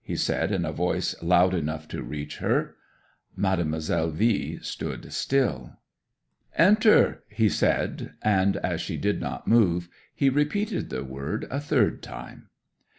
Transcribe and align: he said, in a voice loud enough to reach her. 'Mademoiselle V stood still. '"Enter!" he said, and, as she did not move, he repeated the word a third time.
he 0.00 0.16
said, 0.16 0.50
in 0.50 0.64
a 0.64 0.72
voice 0.72 1.14
loud 1.22 1.52
enough 1.52 1.86
to 1.86 2.02
reach 2.02 2.38
her. 2.38 2.76
'Mademoiselle 3.36 4.08
V 4.10 4.58
stood 4.62 5.12
still. 5.12 5.76
'"Enter!" 6.56 7.22
he 7.28 7.50
said, 7.50 8.14
and, 8.22 8.56
as 8.56 8.80
she 8.80 8.96
did 8.96 9.20
not 9.20 9.46
move, 9.46 9.90
he 10.14 10.30
repeated 10.30 10.88
the 10.88 11.04
word 11.04 11.46
a 11.50 11.60
third 11.60 12.02
time. 12.02 12.48